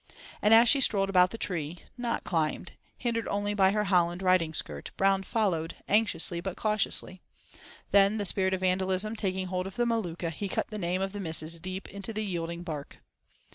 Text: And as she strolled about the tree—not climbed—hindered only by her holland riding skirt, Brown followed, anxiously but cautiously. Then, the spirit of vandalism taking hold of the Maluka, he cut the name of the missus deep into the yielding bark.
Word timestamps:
And 0.41 0.51
as 0.51 0.67
she 0.67 0.81
strolled 0.81 1.09
about 1.11 1.29
the 1.29 1.37
tree—not 1.37 2.23
climbed—hindered 2.23 3.27
only 3.27 3.53
by 3.53 3.69
her 3.69 3.83
holland 3.83 4.23
riding 4.23 4.51
skirt, 4.51 4.89
Brown 4.97 5.21
followed, 5.21 5.75
anxiously 5.87 6.41
but 6.41 6.57
cautiously. 6.57 7.21
Then, 7.91 8.17
the 8.17 8.25
spirit 8.25 8.55
of 8.55 8.61
vandalism 8.61 9.15
taking 9.15 9.45
hold 9.45 9.67
of 9.67 9.75
the 9.75 9.85
Maluka, 9.85 10.31
he 10.31 10.49
cut 10.49 10.71
the 10.71 10.79
name 10.79 11.03
of 11.03 11.13
the 11.13 11.19
missus 11.19 11.59
deep 11.59 11.87
into 11.87 12.13
the 12.13 12.25
yielding 12.25 12.63
bark. 12.63 12.97